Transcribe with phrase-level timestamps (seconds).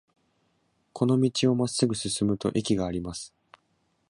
[0.93, 3.35] この道をまっすぐ進むと駅があります。